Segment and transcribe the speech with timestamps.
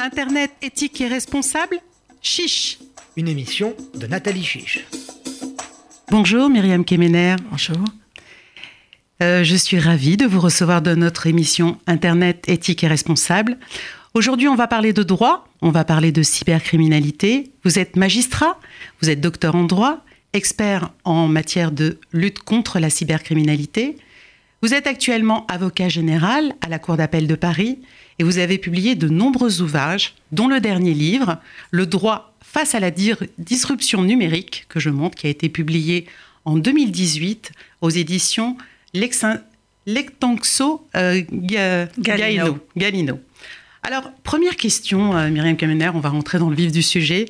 [0.00, 1.78] Internet éthique et responsable
[2.22, 2.78] Chiche
[3.16, 4.86] Une émission de Nathalie Chiche.
[6.10, 7.34] Bonjour Myriam Kemener.
[7.50, 7.78] Bonjour.
[9.22, 13.58] Euh, je suis ravie de vous recevoir dans notre émission Internet éthique et responsable.
[14.14, 17.50] Aujourd'hui, on va parler de droit, on va parler de cybercriminalité.
[17.64, 18.60] Vous êtes magistrat,
[19.02, 23.96] vous êtes docteur en droit, expert en matière de lutte contre la cybercriminalité.
[24.60, 27.78] Vous êtes actuellement avocat général à la Cour d'appel de Paris
[28.18, 31.38] et vous avez publié de nombreux ouvrages, dont le dernier livre,
[31.70, 36.06] Le droit face à la disruption numérique, que je montre, qui a été publié
[36.44, 37.52] en 2018
[37.82, 38.56] aux éditions
[39.86, 41.22] Lectanxo euh,
[42.76, 43.20] Galino.
[43.84, 47.26] Alors, première question, euh, Myriam Kamener, on va rentrer dans le vif du sujet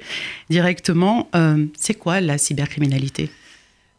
[0.48, 1.28] directement.
[1.34, 3.28] Euh, c'est quoi la cybercriminalité?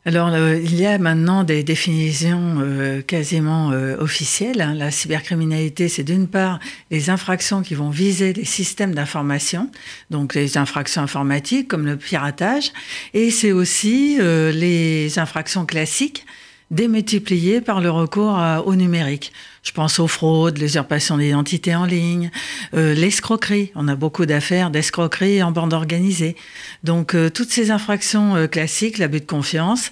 [0.06, 4.62] Alors, il y a maintenant des définitions euh, quasiment euh, officielles.
[4.62, 4.74] Hein.
[4.74, 6.60] La cybercriminalité, c'est d'une part
[6.90, 9.70] les infractions qui vont viser les systèmes d'information,
[10.10, 12.72] donc les infractions informatiques comme le piratage,
[13.14, 16.26] et c'est aussi euh, les infractions classiques
[16.72, 19.32] démultipliées par le recours au numérique.
[19.64, 22.32] Je pense aux fraudes, l'usurpation d'identité en ligne,
[22.74, 23.72] euh, l'escroquerie.
[23.76, 26.36] On a beaucoup d'affaires d'escroquerie en bande organisée.
[26.84, 29.92] Donc euh, toutes ces infractions euh, classiques, l'abus de confiance,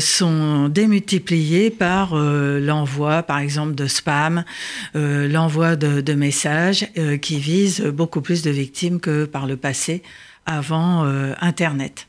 [0.00, 4.44] sont démultipliées par l'envoi, par exemple, de spam,
[4.94, 6.86] l'envoi de, de, messages
[7.20, 10.02] qui visent beaucoup plus de victimes que par le passé
[10.46, 11.04] avant
[11.40, 12.06] Internet.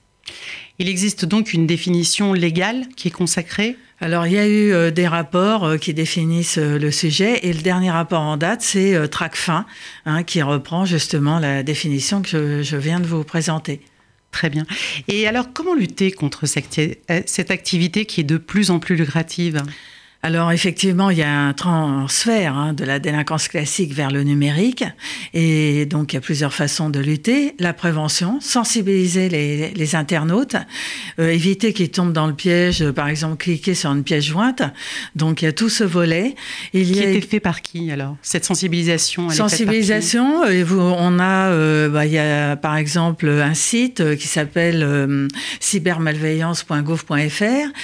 [0.80, 4.92] Il existe donc une définition légale qui est consacrée alors, il y a eu euh,
[4.92, 9.10] des rapports euh, qui définissent euh, le sujet et le dernier rapport en date, c'est
[9.10, 9.66] TRACFIN,
[10.06, 13.82] hein, qui reprend justement la définition que je, viens de vous présenter.
[14.30, 14.66] Très bien.
[15.08, 19.64] Et alors, comment lutter contre cette activité qui est de plus en plus lucrative?
[20.28, 24.84] Alors effectivement, il y a un transfert hein, de la délinquance classique vers le numérique
[25.34, 27.56] et donc il y a plusieurs façons de lutter.
[27.60, 30.58] La prévention, sensibiliser les, internautes,
[31.20, 34.64] euh, éviter qu'ils tombent dans le piège, euh, par exemple cliquer sur une pièce jointe.
[35.16, 36.36] Donc il y a tout ce volet.
[36.74, 38.18] Il qui a été fait par qui alors?
[38.22, 44.28] Cette sensibilisation Sensibilisation, euh, on a, bah, il y a par exemple un site qui
[44.28, 44.86] s'appelle
[45.62, 47.14] cybermalveillance.gouv.fr.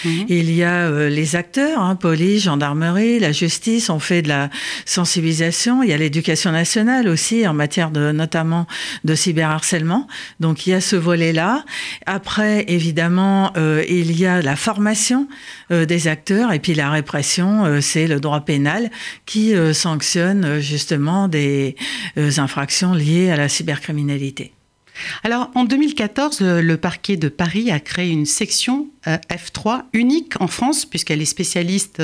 [0.06, 0.26] Mhm.
[0.28, 1.96] Il y a les acteurs, hein,
[2.40, 4.50] gendarmerie, la justice ont fait de la
[4.86, 5.84] sensibilisation.
[5.84, 8.68] Il y a l'éducation nationale aussi en matière de notamment
[9.04, 10.08] de cyberharcèlement.
[10.40, 11.64] Donc il y a ce volet-là.
[12.06, 15.28] Après, évidemment, euh, il y a la formation
[15.72, 18.90] euh, des acteurs et puis la répression, euh, c'est le droit pénal
[19.26, 21.76] qui sanctionne justement des
[22.38, 24.54] infractions liées à la cybercriminalité.
[25.24, 30.48] Alors, en 2014, le parquet de Paris a créé une section euh, F3 unique en
[30.48, 32.02] France, puisqu'elle est spécialiste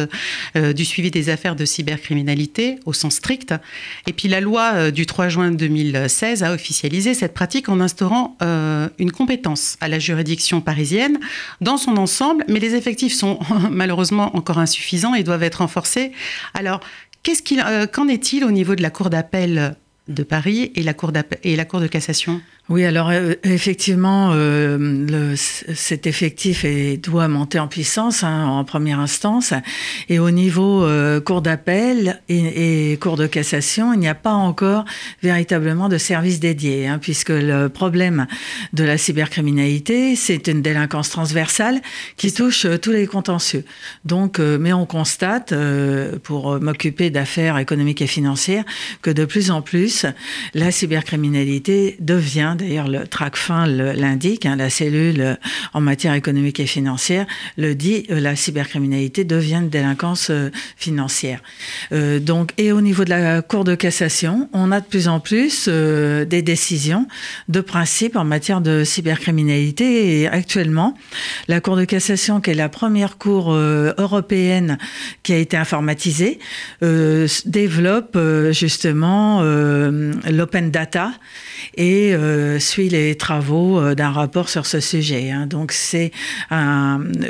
[0.56, 3.54] euh, du suivi des affaires de cybercriminalité au sens strict.
[4.08, 8.38] Et puis, la loi euh, du 3 juin 2016 a officialisé cette pratique en instaurant
[8.98, 11.20] une compétence à la juridiction parisienne
[11.62, 13.40] dans son ensemble, mais les effectifs sont
[13.72, 16.12] malheureusement encore insuffisants et doivent être renforcés.
[16.54, 16.80] Alors,
[17.92, 19.76] qu'en est-il au niveau de la Cour d'appel
[20.08, 20.94] de Paris et la
[21.44, 22.42] et la cour de cassation?
[22.70, 28.64] Oui, alors euh, effectivement, euh, le, cet effectif est, doit monter en puissance hein, en
[28.64, 29.56] première instance.
[30.08, 34.34] Et au niveau euh, cour d'appel et, et, cour de cassation, il n'y a pas
[34.34, 34.86] encore
[35.24, 38.28] véritablement de service dédié, hein, puisque le problème
[38.74, 41.82] de la cybercriminalité, c'est une délinquance transversale
[42.18, 43.66] qui touche tous les contentieux.
[44.06, 45.56] Donc, mais on constate,
[46.22, 48.64] pour m'occuper d'affaires économiques et financières,
[49.02, 50.06] que de plus en plus,
[50.54, 55.36] la cybercriminalité devient d'ailleurs le TRACFIN l'indique, hein, la cellule euh,
[55.74, 57.26] en matière économique et financière
[57.58, 61.42] le dit, euh, la cybercriminalité devient une délinquance euh, financière.
[61.92, 65.68] donc, et au niveau de la Cour de cassation, on a de plus en plus
[65.68, 67.08] des décisions
[67.48, 70.22] de principe en matière de cybercriminalité.
[70.22, 70.98] Et actuellement,
[71.48, 74.78] la Cour de cassation, qui est la première cour européenne
[75.24, 76.40] qui a été informatisée,
[76.82, 78.18] développe
[78.52, 81.12] justement l'open data
[81.76, 82.14] et
[82.58, 85.30] suit les travaux euh, d'un rapport sur ce sujet.
[85.30, 85.46] Hein.
[85.46, 86.12] Donc c'est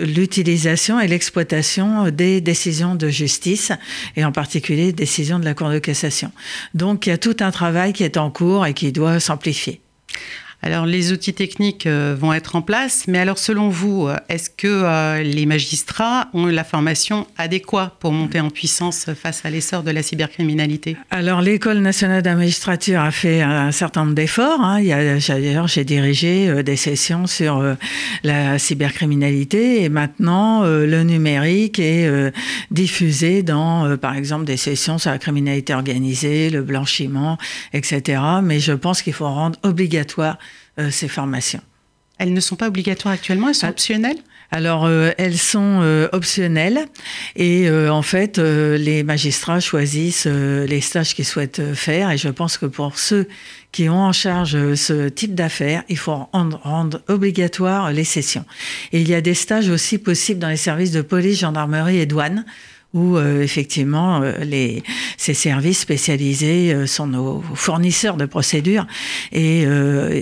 [0.02, 3.72] l'utilisation et l'exploitation des décisions de justice
[4.16, 6.32] et en particulier décisions de la Cour de cassation.
[6.74, 9.82] Donc il y a tout un travail qui est en cours et qui doit s'amplifier.
[10.62, 14.50] Alors les outils techniques euh, vont être en place, mais alors selon vous, euh, est-ce
[14.50, 19.84] que euh, les magistrats ont la formation adéquate pour monter en puissance face à l'essor
[19.84, 20.98] de la cybercriminalité?
[21.12, 24.60] Alors l'École nationale de la magistrature a fait un certain nombre d'efforts.
[24.60, 24.84] Hein.
[24.84, 27.64] D'ailleurs, j'ai dirigé des sessions sur
[28.24, 32.10] la cybercriminalité et maintenant le numérique est
[32.72, 37.38] diffusé dans, par exemple, des sessions sur la criminalité organisée, le blanchiment,
[37.74, 38.22] etc.
[38.44, 40.38] Mais je pense qu'il faut rendre obligatoire
[40.92, 41.62] ces formations.
[42.18, 43.72] Elles ne sont pas obligatoires actuellement, elles sont ah.
[43.72, 44.18] optionnelles?
[44.52, 46.88] Alors, euh, elles sont euh, optionnelles
[47.36, 52.10] et en fait, les magistrats choisissent les stages qu'ils souhaitent faire.
[52.10, 53.28] Et je pense que pour ceux
[53.72, 58.46] qui ont en charge ce type d'affaires, il faut rendre, rendre, obligatoire les sessions.
[58.92, 62.08] Et il y a des stages aussi possibles dans les services de police, gendarmerie et
[62.08, 62.44] douane
[62.94, 64.80] où euh, effectivement euh,
[65.18, 68.88] ces services spécialisés euh, sont nos fournisseurs de procédures
[69.32, 69.64] et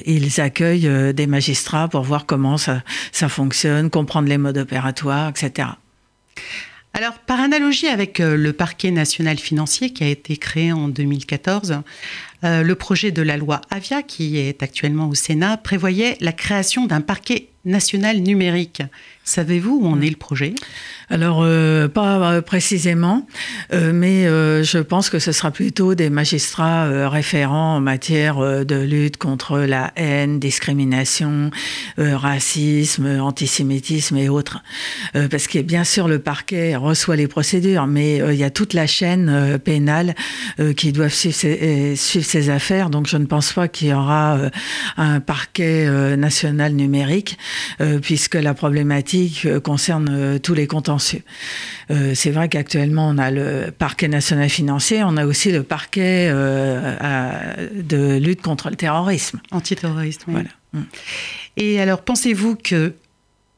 [0.05, 5.69] ils accueillent des magistrats pour voir comment ça, ça fonctionne, comprendre les modes opératoires, etc.
[6.93, 11.81] Alors, par analogie avec le parquet national financier qui a été créé en 2014,
[12.43, 17.01] le projet de la loi Avia, qui est actuellement au Sénat, prévoyait la création d'un
[17.01, 18.81] parquet national numérique.
[19.27, 20.55] Savez-vous où en est le projet?
[21.09, 23.27] Alors, euh, pas euh, précisément,
[23.73, 24.23] euh, mais
[24.63, 29.91] je pense que ce sera plutôt des magistrats référents en matière de lutte contre la
[29.95, 31.51] haine, discrimination,
[31.97, 34.59] racisme, antisémitisme et autres.
[35.13, 38.87] parce que bien sûr, le parquet reçoit les procédures, mais il y a toute la
[38.87, 40.15] chaîne pénale
[40.75, 42.89] qui doit suivre ces, suivre ces, affaires.
[42.89, 44.39] Donc, je ne pense pas qu'il y aura
[44.97, 45.87] un parquet
[46.17, 47.37] national numérique,
[48.01, 51.21] puisque la problématique euh, concerne euh, tous les contentieux.
[51.91, 56.29] Euh, c'est vrai qu'actuellement, on a le parquet national financier, on a aussi le parquet
[56.29, 59.39] de lutte contre le terrorisme.
[59.51, 60.33] Antiterroriste, oui.
[60.33, 60.49] Voilà.
[60.73, 60.83] Mm.
[61.57, 62.93] Et alors, pensez-vous que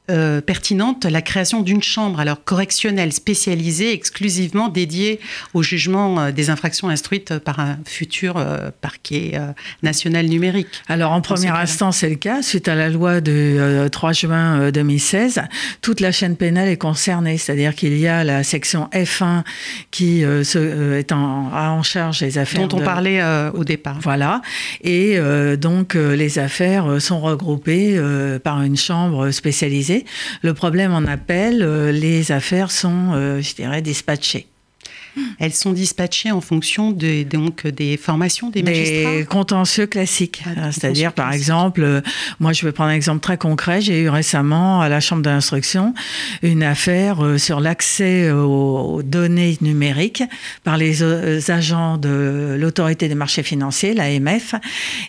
[0.09, 5.19] euh, pertinente la création d'une chambre alors correctionnelle spécialisée exclusivement dédiée
[5.53, 9.39] au jugement euh, des infractions instruites par un futur euh, parquet
[9.83, 10.67] national numérique.
[10.87, 15.41] Alors en première instance c'est le cas suite à la loi de 3 juin 2016
[15.81, 19.43] toute la chaîne pénale est concernée c'est-à-dire qu'il y a la section F1
[19.91, 23.21] qui se, est en, a en charge les affaires dont on parlait
[23.53, 23.99] au départ.
[24.01, 24.41] Voilà
[24.81, 25.19] et
[25.57, 27.99] donc les affaires sont regroupées
[28.43, 29.98] par une chambre spécialisée
[30.41, 34.48] le problème en appel, euh, les affaires sont, euh, je dirais, dispatchées.
[35.39, 40.43] Elles sont dispatchées en fonction de, donc, des formations des magistrats Des contentieux classiques.
[40.45, 42.01] Ah, C'est-à-dire, par exemple, euh,
[42.39, 43.81] moi je vais prendre un exemple très concret.
[43.81, 45.93] J'ai eu récemment à la Chambre d'instruction
[46.41, 50.23] une affaire euh, sur l'accès aux données numériques
[50.63, 54.55] par les euh, agents de l'autorité des marchés financiers, l'AMF.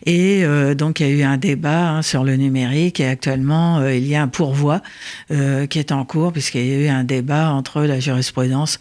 [0.07, 0.45] Et
[0.77, 4.15] donc il y a eu un débat hein, sur le numérique et actuellement il y
[4.15, 4.81] a un pourvoi
[5.29, 8.79] qui est en cours puisqu'il y a eu un débat entre la jurisprudence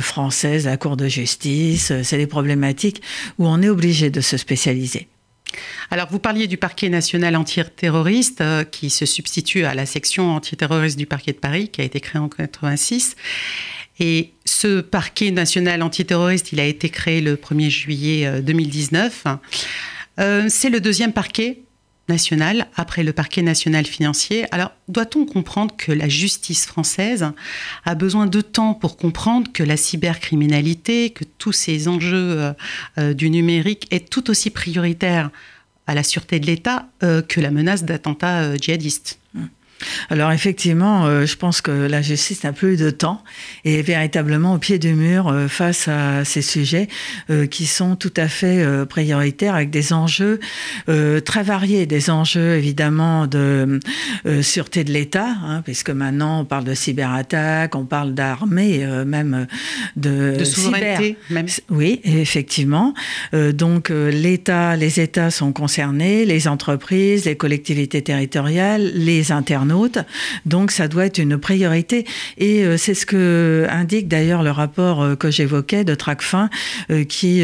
[0.00, 1.90] française, la Cour de justice.
[1.90, 3.02] Euh, c'est des problématiques
[3.38, 5.08] où on est obligé de se spécialiser.
[5.90, 10.96] Alors, vous parliez du parquet national antiterroriste euh, qui se substitue à la section antiterroriste
[10.96, 13.16] du parquet de Paris qui a été créée en 86.
[13.98, 19.26] Et ce parquet national antiterroriste, il a été créé le 1er juillet 2019.
[20.20, 21.62] Euh, c'est le deuxième parquet
[22.76, 24.46] après le parquet national financier.
[24.52, 27.32] Alors, doit-on comprendre que la justice française
[27.84, 32.52] a besoin de temps pour comprendre que la cybercriminalité, que tous ces enjeux euh,
[32.98, 35.30] euh, du numérique est tout aussi prioritaire
[35.86, 39.18] à la sûreté de l'État euh, que la menace d'attentats djihadistes?
[39.34, 39.44] Mmh.
[40.10, 43.22] Alors effectivement, euh, je pense que la justice n'a plus de temps
[43.64, 46.88] et est véritablement au pied du mur euh, face à ces sujets
[47.30, 50.40] euh, qui sont tout à fait prioritaires avec des enjeux
[50.86, 53.80] très variés, des enjeux évidemment de
[54.42, 59.46] sûreté de l'État, hein, puisque maintenant on parle de cyberattaque, on parle d'armée, même
[59.96, 61.16] de, de souveraineté.
[61.30, 61.46] Même.
[61.68, 62.94] Oui, effectivement.
[63.32, 69.69] donc l'État, les États sont concernés, les entreprises, les collectivités territoriales, les internautes
[70.46, 72.06] donc ça doit être une priorité.
[72.38, 76.50] Et euh, c'est ce que indique d'ailleurs le rapport euh, que j'évoquais de Tracfin,
[76.90, 77.42] euh, qui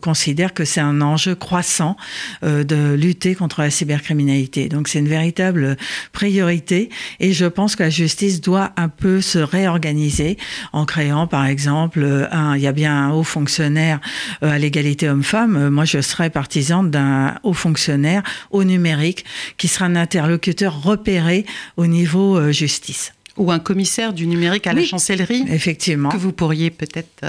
[0.00, 1.96] considère que c'est un enjeu croissant
[2.42, 4.68] de lutter contre la cybercriminalité.
[4.68, 5.76] Donc c'est une véritable
[6.12, 6.90] priorité.
[7.20, 10.36] Et je pense que la justice doit un peu se réorganiser
[10.72, 14.00] en créant, par exemple, il y a bien un haut fonctionnaire
[14.42, 15.68] à l'égalité homme-femme.
[15.68, 19.24] Moi, je serais partisane d'un haut fonctionnaire au numérique
[19.56, 21.44] qui sera un interlocuteur repérer
[21.76, 23.12] au niveau euh, justice.
[23.36, 26.08] Ou un commissaire du numérique à la chancellerie Effectivement.
[26.08, 27.22] Que vous pourriez peut-être.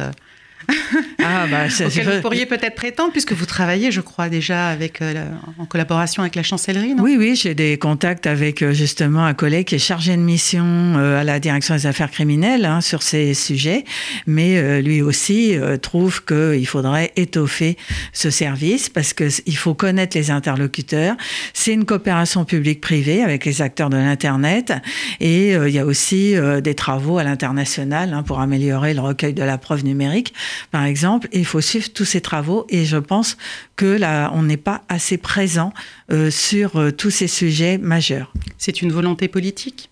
[1.29, 5.25] Ah, bah, vous pourriez peut-être prétendre, puisque vous travaillez, je crois, déjà avec, euh,
[5.57, 7.03] en collaboration avec la chancellerie, non?
[7.03, 10.63] Oui, oui, j'ai des contacts avec euh, justement un collègue qui est chargé de mission
[10.65, 13.83] euh, à la direction des affaires criminelles hein, sur ces sujets,
[14.25, 17.77] mais lui aussi trouve qu'il faudrait étoffer
[18.13, 21.15] ce service parce qu'il faut connaître les interlocuteurs.
[21.53, 24.73] C'est une coopération publique-privée avec les acteurs de l'Internet.
[25.19, 29.43] Et il y a aussi des travaux à l'international hein, pour améliorer le recueil de
[29.43, 30.33] la preuve numérique.
[30.71, 32.65] Par exemple, il faut suivre tous ces travaux.
[32.69, 33.37] Et je pense
[33.75, 35.73] que là, on n'est pas assez présent
[36.11, 38.31] euh, sur euh, tous ces sujets majeurs.
[38.57, 39.89] C'est une volonté politique?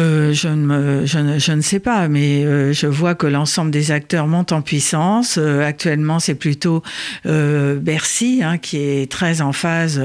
[0.00, 4.26] Euh, je, ne je, ne, sais pas, mais euh, je vois que l'ensemble des acteurs
[4.26, 5.38] montent en puissance.
[5.38, 6.82] Euh, actuellement, c'est plutôt
[7.24, 10.02] Bercy hein, qui est très en phase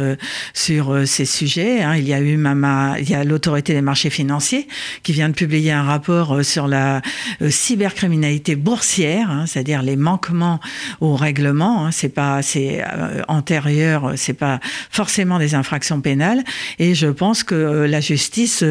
[0.53, 1.81] sur ces sujets.
[1.81, 1.95] Hein.
[1.95, 4.67] Il y a eu Mama, il y a l'autorité des marchés financiers
[5.01, 7.01] qui vient de publier un rapport sur la
[7.49, 10.59] cybercriminalité boursière, hein, c'est-à-dire les manquements
[11.01, 11.87] au règlement.
[11.87, 11.91] Hein.
[11.91, 12.83] C'est pas, c'est
[13.27, 14.59] antérieur, c'est pas
[14.91, 16.43] forcément des infractions pénales.
[16.77, 17.55] Et je pense que
[17.89, 18.63] la justice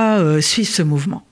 [0.00, 1.22] doit euh, suivre ce mouvement.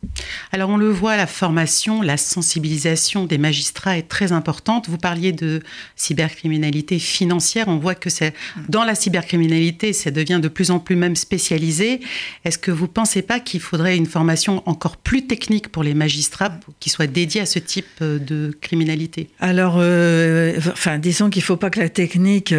[0.53, 4.89] Alors on le voit, la formation, la sensibilisation des magistrats est très importante.
[4.89, 5.63] Vous parliez de
[5.97, 7.69] cybercriminalité financière.
[7.69, 8.35] On voit que c'est
[8.69, 12.01] dans la cybercriminalité, ça devient de plus en plus même spécialisé.
[12.45, 15.95] Est-ce que vous ne pensez pas qu'il faudrait une formation encore plus technique pour les
[15.95, 19.31] magistrats qui soit dédiée à ce type euh, de criminalité?
[19.41, 22.53] Alors, euh, enfin, disons qu'il ne faut pas que la technique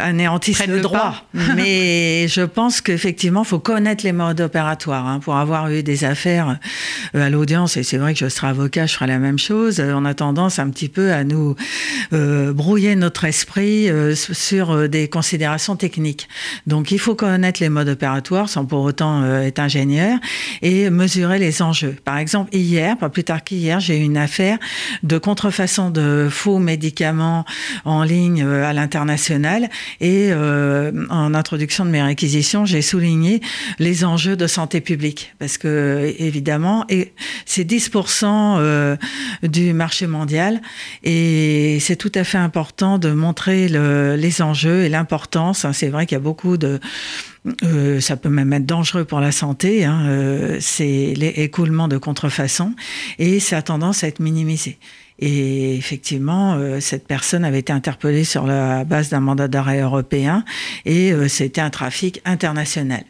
[0.00, 1.26] anéantisse le, droit.
[1.56, 5.06] Mais je pense qu'effectivement, il faut connaître les modes opératoires.
[5.06, 6.58] Hein, pour avoir eu des affaires
[7.14, 9.80] euh, à l'audience, et c'est vrai que je serai avocat, je ferai la même chose,
[9.80, 11.56] euh, on a tendance un petit peu à nous
[12.12, 16.28] euh, brouiller notre esprit sur des considérations techniques.
[16.66, 20.18] Donc il faut connaître les modes opératoires sans pour autant être ingénieur
[20.62, 21.96] et mesurer les enjeux.
[22.04, 24.58] Par exemple, hier, pas plus tard qu'hier, j'ai eu une affaire
[25.02, 27.44] de contrefaçon de faux médicaments
[27.84, 29.68] en ligne à l'international
[30.00, 33.40] et en introduction de mes réquisitions, j'ai souligné
[33.86, 35.34] les enjeux de santé publique.
[35.38, 36.84] Parce que, évidemment,
[37.44, 38.96] c'est 10% euh,
[39.44, 40.60] du marché mondial
[41.04, 45.64] et c'est tout à fait important de montrer les enjeux et l'importance.
[45.64, 45.72] Hein.
[45.72, 46.80] C'est vrai qu'il y a beaucoup de...
[47.62, 52.74] Euh, ça peut même être dangereux pour la santé, hein, euh, c'est l'écoulement de contrefaçon,
[53.20, 54.78] et ça a tendance à être minimisé.
[55.20, 60.44] Et effectivement, cette personne avait été interpellée sur la base d'un mandat d'arrêt européen
[60.84, 63.04] et c'était un trafic international.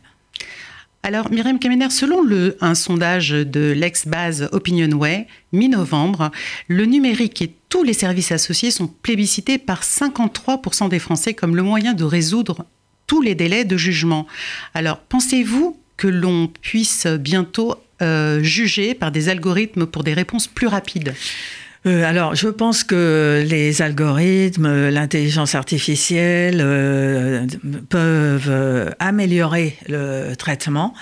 [1.06, 2.24] Alors, Myriam Kemener, selon
[2.60, 6.32] un sondage de l'ex-base Opinionway, mi-novembre,
[6.66, 11.62] le numérique et tous les services associés sont plébiscités par 53% des Français comme le
[11.62, 12.66] moyen de résoudre
[13.06, 14.26] tous les délais de jugement.
[14.74, 20.66] Alors, pensez-vous que l'on puisse bientôt euh, juger par des algorithmes pour des réponses plus
[20.66, 21.14] rapides?
[21.86, 27.46] Euh, alors, je pense que les algorithmes, l'intelligence artificielle euh,
[27.88, 30.94] peuvent euh, améliorer le traitement.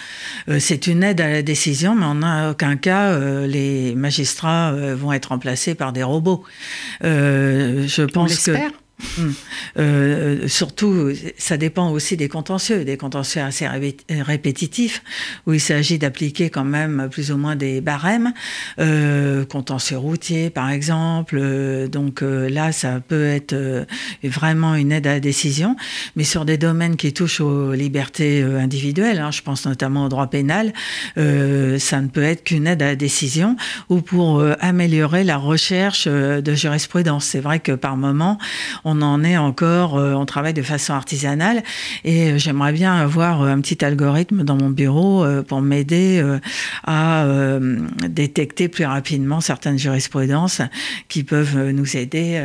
[0.58, 5.74] c'est une aide à la décision, mais en aucun cas les magistrats vont être remplacés
[5.74, 6.44] par des robots.
[7.02, 8.52] je pense que
[9.18, 9.30] Hmm.
[9.76, 13.66] Euh, surtout, ça dépend aussi des contentieux, des contentieux assez
[14.08, 15.02] répétitifs,
[15.46, 18.32] où il s'agit d'appliquer quand même plus ou moins des barèmes,
[18.78, 21.38] euh, contentieux routiers par exemple.
[21.40, 23.86] Euh, donc là, ça peut être
[24.22, 25.76] vraiment une aide à la décision,
[26.14, 30.28] mais sur des domaines qui touchent aux libertés individuelles, hein, je pense notamment au droit
[30.28, 30.72] pénal,
[31.16, 33.56] ça ne peut être qu'une aide à la décision
[33.88, 37.24] ou pour améliorer la recherche de jurisprudence.
[37.24, 38.38] C'est vrai que par moment,
[38.84, 41.62] on en est encore, euh, on travaille de façon artisanale
[42.04, 46.22] et euh, j'aimerais bien avoir euh, un petit algorithme dans mon bureau pour m'aider
[46.86, 47.26] à
[48.08, 50.60] détecter plus rapidement certaines jurisprudences
[51.08, 52.42] qui peuvent nous aider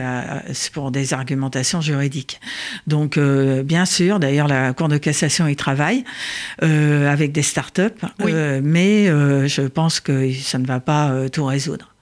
[0.74, 2.40] pour des argumentations juridiques.
[2.88, 6.04] Donc, bien sûr, d'ailleurs, la Cour de cassation y travaille
[6.62, 8.00] avec des start-up,
[8.64, 11.94] mais je pense que ça ne va pas tout résoudre.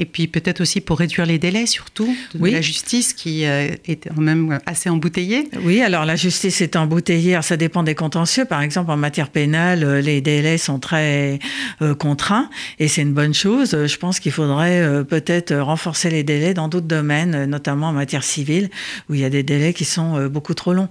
[0.00, 4.08] Et puis peut-être aussi pour réduire les délais, surtout, de la justice qui euh, est
[4.08, 5.46] quand même assez embouteillée.
[5.62, 8.46] Oui, alors la justice est embouteillée, ça dépend des contentieux.
[8.46, 11.38] Par exemple, en matière pénale, euh, les délais sont très
[11.82, 13.76] euh, contraints et c'est une bonne chose.
[13.86, 18.70] Je pense qu'il faudrait peut-être renforcer les délais dans d'autres domaines, notamment en matière civile,
[19.10, 20.88] où il y a des délais qui sont beaucoup trop longs.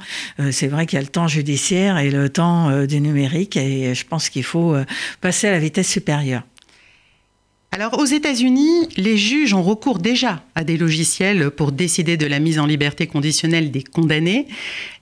[0.51, 4.05] c'est vrai qu'il y a le temps judiciaire et le temps du numérique et je
[4.05, 4.75] pense qu'il faut
[5.21, 6.43] passer à la vitesse supérieure.
[7.71, 12.39] Alors aux États-Unis, les juges ont recours déjà à des logiciels pour décider de la
[12.39, 14.47] mise en liberté conditionnelle des condamnés.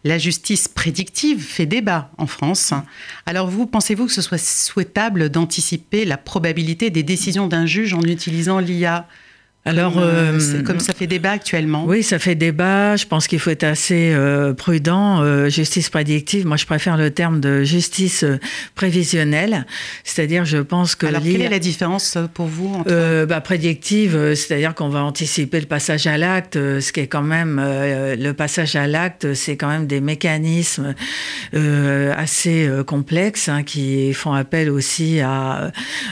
[0.04, 2.74] La justice prédictive fait débat en France.
[3.26, 8.02] Alors vous, pensez-vous que ce soit souhaitable d'anticiper la probabilité des décisions d'un juge en
[8.02, 9.08] utilisant l'IA
[9.68, 11.84] alors, comme, euh, euh, comme ça fait débat actuellement.
[11.86, 12.96] Oui, ça fait débat.
[12.96, 15.50] Je pense qu'il faut être assez euh, prudent.
[15.50, 18.24] justice prédictive, moi je préfère le terme de justice
[18.76, 19.66] prévisionnelle.
[20.06, 21.06] C'est-à-dire, je pense que.
[21.06, 23.26] Alors, quelle est la différence pour vous entre...
[23.26, 27.62] bah, Prédictive, c'est-à-dire qu'on va anticiper le passage à l'acte, ce qui est quand même.
[27.62, 30.96] le passage à l'acte, c'est quand même des mécanismes
[31.54, 35.72] assez complexes hein, qui font appel aussi à,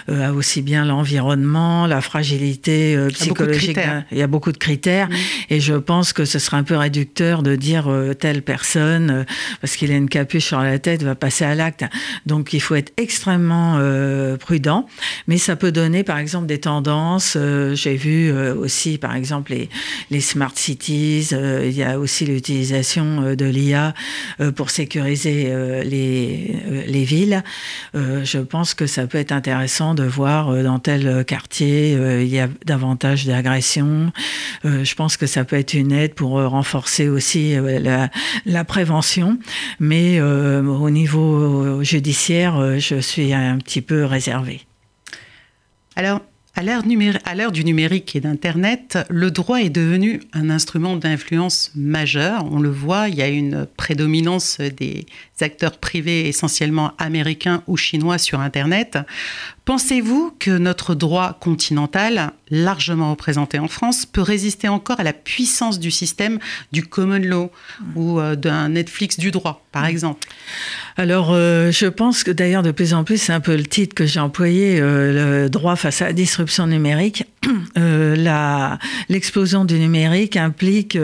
[0.09, 3.44] à aussi bien l'environnement, la fragilité psychologique
[4.11, 5.09] il y a beaucoup de critères.
[5.49, 9.23] Et je pense que ce serait un peu réducteur de dire euh, telle personne, euh,
[9.61, 11.85] parce qu'il a une capuche sur la tête, va passer à l'acte.
[12.25, 14.87] Donc il faut être extrêmement euh, prudent.
[15.27, 17.37] Mais ça peut donner, par exemple, des tendances.
[17.73, 19.69] J'ai vu aussi, par exemple, les,
[20.11, 21.29] les smart cities.
[21.31, 23.93] il y a aussi l'utilisation de l'IA
[24.55, 27.43] pour sécuriser les, les villes.
[27.93, 32.47] je pense que ça peut être intéressant de voir dans tel quartier, il y a
[32.65, 34.11] davantage agression.
[34.65, 38.07] Euh, je pense que ça peut être une aide pour euh, renforcer aussi euh,
[38.45, 39.37] la, prévention.
[39.79, 44.61] Mais au niveau judiciaire, je suis un petit peu réservée.
[45.95, 46.21] Alors,
[46.57, 52.45] à l'ère du numérique et d'Internet, le droit est devenu un instrument d'influence majeur.
[52.49, 55.05] On le voit, il y a une prédominance des
[55.41, 58.97] acteurs privés essentiellement américains ou chinois sur Internet.
[59.65, 65.79] Pensez-vous que notre droit continental, largement représenté en France, peut résister encore à la puissance
[65.79, 66.37] du système
[66.71, 67.51] du common law
[67.95, 70.27] ou euh, d'un Netflix du droit, par exemple?
[70.97, 73.95] Alors, euh, je pense que d'ailleurs, de plus en plus, c'est un peu le titre
[73.95, 77.25] que j'ai employé, euh, le droit face à la disruption numérique.
[79.09, 80.97] L'explosion du numérique implique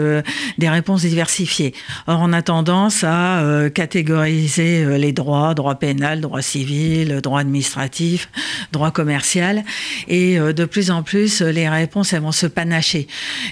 [0.58, 1.74] des réponses diversifiées.
[2.06, 8.28] Or, on a tendance à catégoriser les droits, droit pénal, droit civil, droit administratif,
[8.72, 9.64] droit commercial.
[10.08, 13.06] Et euh, de plus en plus, les réponses, elles vont se panacher.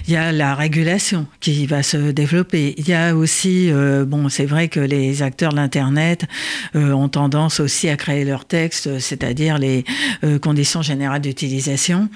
[0.07, 2.75] Il y a la régulation qui va se développer.
[2.77, 6.25] Il y a aussi, euh, bon, c'est vrai que les acteurs de l'Internet
[6.75, 9.85] euh, ont tendance aussi à créer leurs textes, c'est-à-dire les
[10.41, 12.09] conditions générales d'utilisation.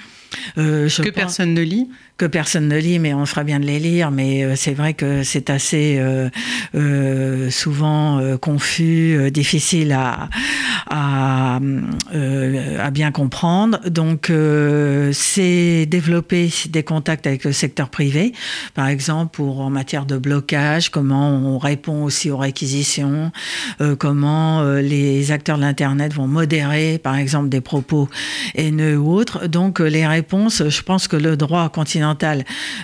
[0.55, 1.87] que personne ne lit
[2.17, 4.11] que personne ne lit, mais on fera bien de les lire.
[4.11, 6.29] Mais euh, c'est vrai que c'est assez euh,
[6.75, 10.29] euh, souvent confus, difficile à,
[10.89, 11.59] à,
[12.91, 13.79] bien comprendre.
[13.89, 14.31] Donc,
[15.11, 18.33] c'est développer des contacts avec le secteur privé,
[18.73, 23.31] par exemple pour en matière de blocage, comment on répond aussi aux réquisitions,
[23.99, 28.09] comment les acteurs de l'internet vont modérer, par exemple, des propos
[28.55, 29.47] haineux ou autres.
[29.47, 32.04] Donc, les réponses, je pense que le droit continental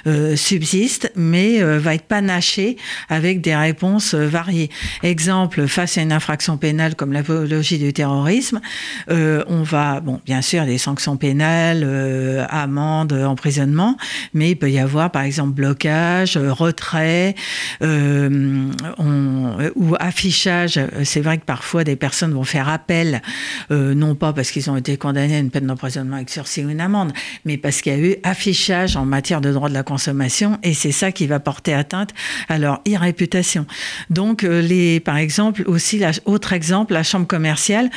[0.08, 2.78] euh, subsiste, mais euh, va être panaché
[3.10, 4.70] avec des réponses euh, variées.
[5.04, 8.62] Exemple, face à une infraction pénale comme l'apologie du terrorisme,
[9.10, 13.98] on va, bon, bien sûr, des sanctions pénales, amende, emprisonnement,
[14.34, 17.36] mais il peut y avoir, par exemple, blocage, retrait
[17.82, 20.80] ou affichage.
[21.04, 23.22] C'est vrai que parfois des personnes vont faire appel,
[23.70, 26.82] non pas parce qu'ils ont été condamnés à une peine d'emprisonnement avec sursis ou une
[26.82, 27.12] amende,
[27.46, 30.74] mais parce qu'il y a eu affichage en matière de droit de la consommation et
[30.74, 32.12] c'est ça qui va porter atteinte
[32.50, 33.68] à leur irréputation.
[34.10, 37.90] Donc, euh, les, par exemple, aussi, la, autre exemple, la Chambre commerciale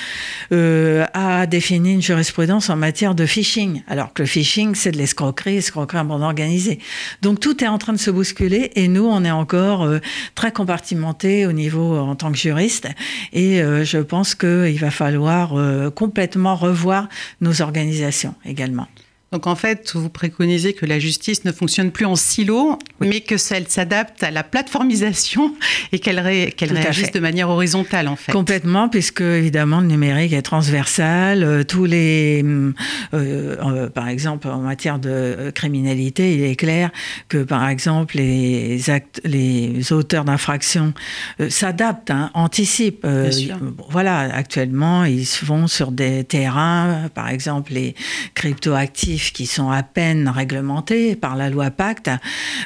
[0.53, 4.99] euh, a défini une jurisprudence en matière de phishing, alors que le phishing, c'est de
[4.99, 6.81] l'escroquerie, escroquerie en bande organisée.
[7.23, 10.01] Donc, tout est en train de se bousculer et nous, on est encore euh,
[10.35, 12.89] très compartimenté au niveau en tant que juriste
[13.33, 15.55] et je pense qu'il va falloir
[15.95, 17.09] complètement revoir
[17.41, 18.89] nos organisations également.
[19.35, 23.37] Donc en fait, vous préconisez que la justice ne fonctionne plus en silo, mais que
[23.37, 25.53] celle s'adapte à la plateformisation
[25.91, 28.31] et qu'elle réagisse de manière horizontale en fait.
[28.31, 31.43] Complètement, puisque évidemment le numérique est transversal.
[31.43, 32.73] Euh, tous les, euh,
[33.13, 36.93] euh, par exemple, en matière de criminalité, il est clair
[37.29, 40.95] que par exemple les actes, les auteurs d'infractions
[41.49, 43.05] s'adaptent, hein, anticipent.
[43.91, 47.97] voilà, actuellement ils se vont sur des terrains, par exemple les
[48.35, 52.11] cryptoactifs qui sont à peine réglementés par la loi Pacte,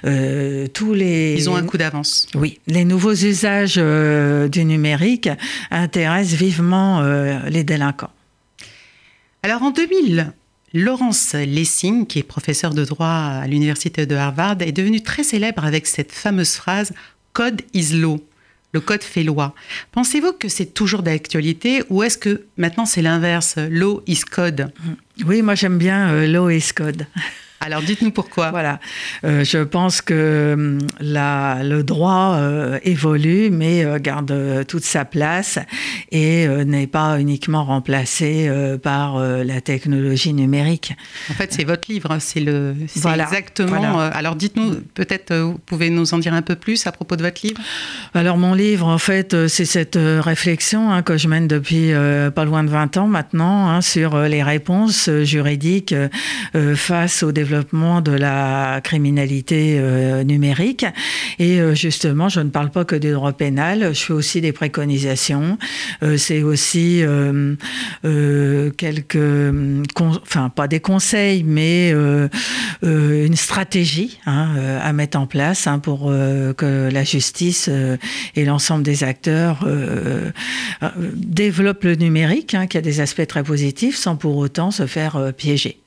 [0.04, 1.34] euh, tous les...
[1.36, 2.26] Ils ont un coup d'avance.
[2.34, 5.28] Oui, les nouveaux usages euh, du numérique
[5.70, 8.10] intéressent vivement euh, les délinquants.
[9.42, 10.32] Alors en 2000,
[10.74, 15.64] Laurence Lessing, qui est professeure de droit à l'université de Harvard, est devenue très célèbre
[15.64, 16.92] avec cette fameuse phrase
[17.32, 18.20] Code is law.
[18.72, 19.54] Le code fait loi.
[19.92, 23.56] Pensez-vous que c'est toujours d'actualité ou est-ce que maintenant c'est l'inverse?
[23.56, 24.70] Law is code
[25.26, 27.06] Oui, moi j'aime bien l'OS Code.
[27.68, 28.50] Alors dites-nous pourquoi.
[28.50, 28.80] Voilà,
[29.24, 35.04] euh, je pense que hum, la, le droit euh, évolue, mais euh, garde toute sa
[35.04, 35.58] place
[36.10, 38.50] et n'est pas uniquement remplacé
[38.82, 40.94] par la technologie numérique.
[41.30, 44.00] En fait, c'est votre livre, hein, c'est le, voilà, exactement.
[44.00, 47.44] alors dites-nous, peut-être vous pouvez nous en dire un peu plus à propos de votre
[47.44, 47.60] livre?
[48.14, 51.92] Alors mon livre, en fait, c'est cette réflexion hein, que je mène depuis
[52.34, 55.94] pas loin de 20 ans maintenant hein, sur les réponses juridiques
[56.74, 57.57] face au développement
[58.02, 60.84] de la criminalité euh, numérique.
[61.38, 64.52] Et euh, justement, je ne parle pas que du droit pénal, je fais aussi des
[64.52, 65.58] préconisations.
[66.02, 67.02] Euh, c'est aussi
[68.76, 69.52] quelques,
[70.22, 71.94] enfin pas des conseils, mais
[72.82, 74.48] une stratégie hein,
[74.82, 76.06] à mettre en place hein, pour
[76.56, 77.70] que la justice
[78.34, 79.66] et l'ensemble des acteurs
[81.14, 85.32] développent le numérique, hein, qui a des aspects très positifs, sans pour autant se faire
[85.36, 85.80] piéger.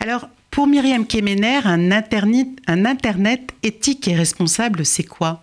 [0.00, 5.42] Alors, pour Myriam Kemener, un internet, un internet éthique et responsable, c'est quoi?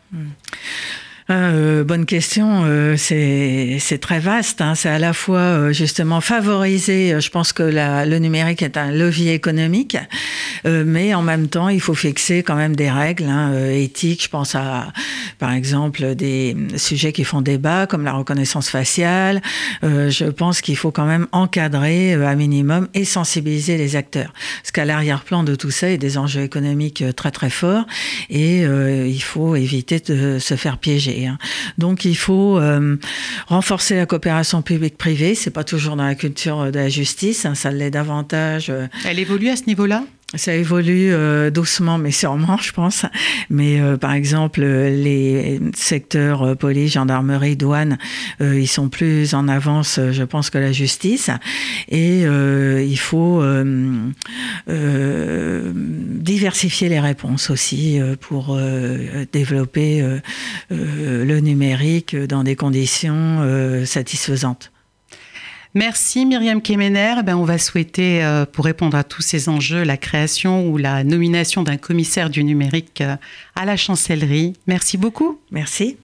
[1.29, 1.67] Hmm.
[1.77, 2.63] Euh, bonne question.
[2.65, 4.61] Euh, c'est très vaste.
[4.61, 4.75] Hein.
[4.75, 7.19] C'est à la fois euh, justement favoriser.
[7.19, 9.97] Je pense que la, le numérique est un levier économique,
[10.65, 14.23] mais en même temps, il faut fixer quand même des règles hein, éthiques.
[14.23, 14.91] Je pense à,
[15.39, 19.41] par exemple, des sujets qui font débat, comme la reconnaissance faciale.
[19.83, 24.85] je pense qu'il faut quand même encadrer à minimum et sensibiliser les acteurs, parce qu'à
[24.85, 27.85] l'arrière-plan de tout ça, il y a des enjeux économiques très très forts,
[28.29, 31.16] et il faut éviter de se faire piéger.
[31.25, 31.37] Hein.
[31.77, 32.97] Donc il faut euh,
[33.47, 35.35] renforcer la coopération publique-privée.
[35.35, 38.69] C'est pas toujours dans la culture de la justice, hein, ça l'est davantage.
[38.69, 40.03] Euh, Elle évolue à ce niveau-là?
[40.35, 43.05] Ça évolue euh, doucement, mais sûrement, je pense.
[43.49, 47.97] Mais euh, par exemple, les secteurs euh, police, gendarmerie, douane,
[48.41, 51.29] ils sont plus en avance, je pense, que la justice.
[51.87, 53.43] Et il faut
[54.67, 58.59] diversifier les réponses aussi pour
[59.31, 60.03] développer
[60.69, 64.71] le numérique dans des conditions satisfaisantes.
[65.77, 67.17] Merci Myriam Kemener.
[67.19, 70.77] Eh ben, on va souhaiter, euh, pour répondre à tous ces enjeux, la création ou
[70.77, 73.15] la nomination d'un commissaire du numérique euh,
[73.55, 74.53] à la chancellerie.
[74.65, 75.39] Merci beaucoup.
[75.51, 75.95] Merci.